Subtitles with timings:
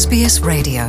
[0.00, 0.82] SBS Radio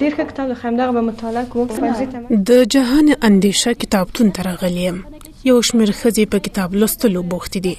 [0.00, 4.96] ډیر کتاب د خمدغه په مطالعه کوم د جهان اندیشه کتابتون ترغلیم
[5.46, 7.72] یو شمېر خزي په کتاب لوستلو بوخت دي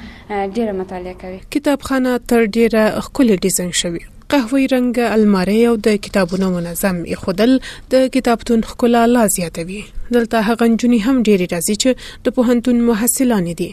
[0.45, 6.49] ډیره مطالعه کوي کتابخانه تر ډیره خپل ډیزاین شوی قهوه‌ای رنګ الماری او د کتابونو
[6.51, 7.53] منظم ایښودل
[7.95, 9.81] د کتابتون ښکلا لا زیاتوي
[10.13, 13.67] دلته هغه نجونی هم ډېری راځي چې د پوهنتون محصلان دي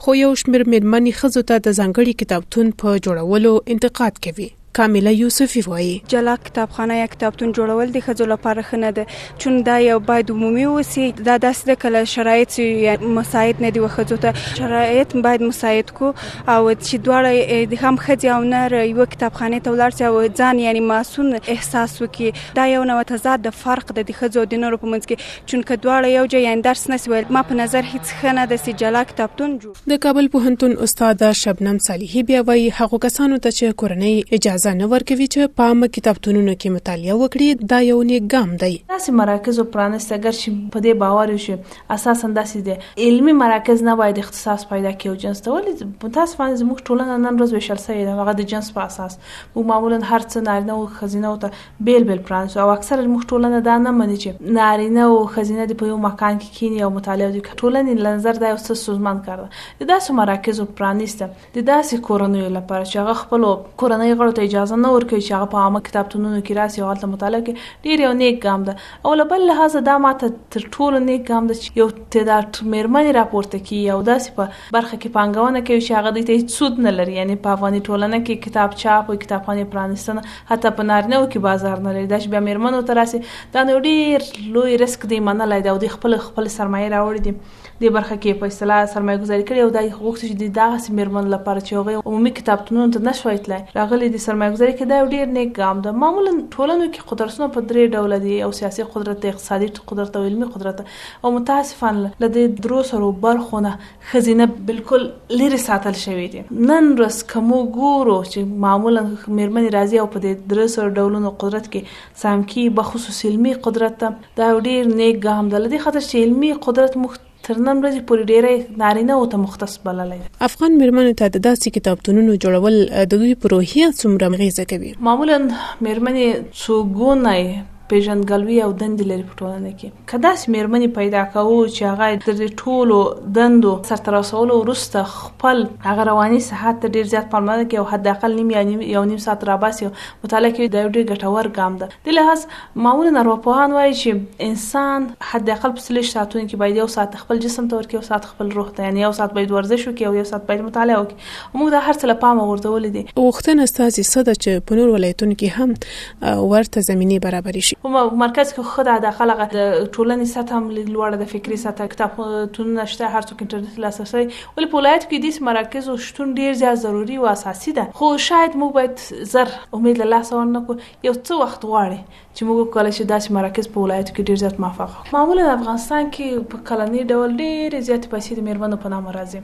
[0.06, 5.62] خو یو شمیر مرمنې خزو ته د ځنګړي کتابتون په جوړولو انتقاد کوي کامله یوسفی
[5.62, 9.06] وایي جلا کتابخانه یا کتابتون جوړول د خځو لپاره خنه ده
[9.38, 13.80] چون دا یو باید عمومي وسی دا داسې د کله شرایط یا مساعد نه دی
[13.86, 19.06] وخځو ته شرایط باید مساعد کو او چې دواړه د هم خځې او نر یو
[19.06, 23.56] کتابخانه ته ولاړ شي او ځان یعنی ماسون احساس وکي دا یو نو تضاد د
[23.66, 27.10] فرق د خځو د نر په منځ کې چون ک دواړه یو ځای درس نس
[27.16, 31.30] ویل ما په نظر هیڅ خنه د سي جلا کتابتون جوړ د کابل پوهنتون استاد
[31.44, 35.66] شبنم صالحي بیا وایي هغه کسانو ته چې کورنۍ اجازه اجازه نه ورکوي چې په
[35.68, 40.68] عامه کتابتونونو کې مطالعه وکړي دا یو نیک ګام دی داسې مراکز او پرانسته ګرځي
[40.74, 41.56] په دې باور شي
[41.96, 46.60] اساسا داسې دي علمي مراکز نه باید اختصاص پیدا کړي او جنس ته ولې متاسفانه
[46.60, 49.18] زموږ ټولنه نن ورځ ویشل شوې ده هغه د جنس په اساس
[49.56, 53.64] مو معمولا هر څه نارینه او خزینه ته بیل بیل پرانسو او اکثره موږ ټولنه
[53.70, 57.32] دا نه مني چې نارینه او خزینه د په یو مکان کې کینی او مطالعه
[57.32, 62.56] وکړي ټولنې لنظر دا یو څه سوزمن کړ د داسې مراکزو پرانسته د داسې کورنیو
[62.60, 63.50] لپاره چې هغه خپل
[63.84, 67.08] کورنۍ غړو ته اجازه نه ورکوي چې هغه په عامه کتابتونونو کې راسي او هلته
[67.14, 68.74] مطالعه کوي ډېر یو نیک ګام ده
[69.10, 73.16] او له بل لحاظه دا ماته تر ټولو نیک ګام ده چې یو تعداد مېرمنې
[73.20, 76.84] راپورته کړي او داسې په برخه کې پانګونه کوي چې هغه دوی ته هیڅ سود
[76.88, 81.24] نه لري یعنې په افغاني ټولنه کې کتاب چاپ او کتابخانې پرانیستنه حتی په نارینه
[81.30, 83.24] کې بازار نه لري دا چې بیا مېرمنو ته راسي
[83.58, 87.36] دا نو ډېر لوی رسک دی منلی دی او دوی خپل خپل سرمایه راوړي دي
[87.56, 91.60] دې برخه کې په اصطلاح سرمایه ګذاري کړې او دا غوښتي چې دغسې مېرمن لپاره
[91.66, 94.98] چې هغوی عمومي کتابتونونو ته نه شوای تلای راغلي د سرمایه سرمایه ګذاري کې دا
[95.00, 98.86] یو ډیر نیک ګام ده معمولا ټولنو کې قدرتونه په درې ډول دي او سیاسي
[98.94, 103.74] قدرت اقتصادي قدرت او علمي قدرت او متاسفانه له دې درو سره برخونه
[104.12, 105.06] خزینه بالکل
[105.42, 109.06] لري ساتل شوې دي نن رس کومو ګورو چې معمولا
[109.42, 114.08] میرمن راضي او په دې درو سره ډولونو قدرت کې سامکی بخصوص علمي قدرت
[114.42, 118.02] دا یو ډیر نیک ګام ده لدی خاطر چې علمي قدرت مخت تر نن ورځې
[118.08, 123.02] پورې ډېرې نارینه او ته مختص بللی افغان میرمنو ته د داسې کتابتونونو جوړول د
[123.14, 125.38] دوی په روحیه څومره غیزه کوي معمولا
[125.86, 126.28] میرمنې
[126.64, 127.46] څو ګونای
[127.92, 132.54] پیژندګلوي او دندې لري په ټولنه کې کدا چې مېرمنې پیدا کوو چې هغه د
[132.62, 133.00] ټولو
[133.38, 138.38] دندو سرته رسولو وروسته خپل هغه رواني صحت ته ډیر زیات پاملرنه کوي او حداقل
[138.40, 139.90] نیم یا نیم یو نیم ساعت راباسي
[140.26, 142.46] مطالعه کوي دا ډیر ګټور ګام ده د لحاظ
[142.86, 147.70] معمولا ناروغان وایي چې انسان حداقل په سلش ساعتونو کې باید یو ساعت خپل جسم
[147.74, 150.28] ته ورکړي او ساعت خپل روح ته یعنی یو ساعت باید ورزش وکړي او یو
[150.32, 154.34] ساعت باید مطالعه وکړي موږ دا هر څه له پامه غورځولې دي وختونه ستاسو صد
[154.34, 157.94] چې په نور ولایتونو کې هم ورته زمینی برابر شي هم
[158.24, 163.08] مرکز کې خو د خلک د ټولنې سطح هم لوړه د فکری سطح کتابتونونه شته
[163.16, 167.26] هر څوک انټرنیټ لاسرسي ولې په ولایت کې داسې مراکز شتون ډیر زیات ضروری او
[167.32, 170.78] اساسي ده خو شاید موږ باید زر امید له لاسه ورنکو
[171.10, 172.00] یو څه وخت غواړي
[172.36, 176.48] چې موږ کولای شو داسې مراکز په ولایت کې ډیر زیات موفق معمولا افغانستان کې
[176.54, 179.44] په کلنی ډول ډیر زیات پیسې د میرمنو په نامه راځي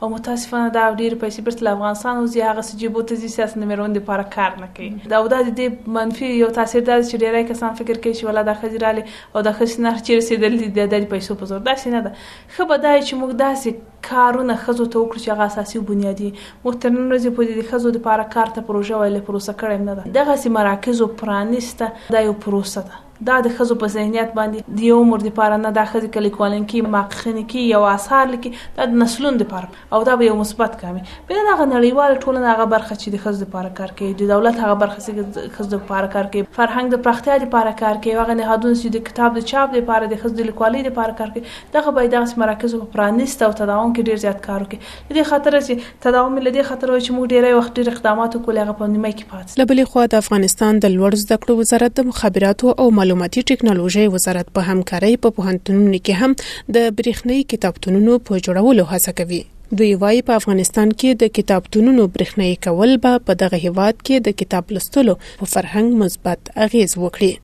[0.00, 3.56] او متاسفانه دا ډیر پیسې پرته له افغانستان او زی هغه سجيبو ته زی سیاست
[3.62, 5.62] نمرون د لپاره کار نه کوي دا او دا د
[5.96, 9.02] منفي یو تاثیر دا چې ډیری کسان فکر کوي چې ولا د خزیرالي
[9.34, 12.12] او د خسنار چیرې سیدل دي د پیسو په زور دا سینه ده
[12.56, 13.68] خو به دا چې موږ داسې
[14.10, 17.70] کارونه خزو ته وکړي چې هغه اساسي او بنیادی مو تر نن ورځې پورې د
[17.72, 22.24] خزو لپاره کار ته پروژه ویلې پروسه کړې نه ده دغه سي مراکزو پرانیسته دا
[22.28, 25.86] یو پروسه ده دا د خزو په ذهنیت باندې د یو عمر لپاره نه د
[25.90, 30.26] خزو کلی کولن کې ماخخنه کې یو اثر لکه د نسلون لپاره او دا به
[30.28, 34.08] یو مثبت کامي به دا نړیوال ټولنه هغه برخه چې د خزو لپاره کار کوي
[34.22, 38.14] د دولت هغه برخه چې خزو لپاره کار کوي فرهنګ د پراختیا لپاره کار کوي
[38.18, 41.44] هغه نهادونه چې د کتاب د چاپ لپاره د خزو د لیکوالۍ لپاره کار کوي
[41.78, 45.52] دغه به داسې مراکز په پرانیست او تداوم کې ډیر زیات کار وکړي لدې خاطر
[45.68, 45.74] چې
[46.06, 49.50] تداوم لدې خاطر چې موږ ډیری وخت ډیر اقدامات وکړو هغه په نیمه کې پاتې
[49.62, 54.46] لبلې خو د افغانستان د لوړ زده کړو وزارت د مخابراتو او معلوماتي ټکنالوژي وزارت
[54.58, 59.42] په همکارۍ په پوهنتونونو کې هم د برېښنايي کتابتونونو په جوړولو هڅه کوي
[59.78, 64.36] دوی وايي په افغانستان کې د کتابتونونو برېښنايي کول به په دغه هیواد کې د
[64.42, 67.34] کتاب لوستلو په فرهنګ مثبت اغیز وکړي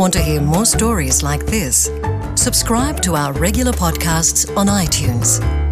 [0.00, 1.76] Want to hear more stories like this?
[2.48, 5.67] subscribe to our regular podcasts on iTunes.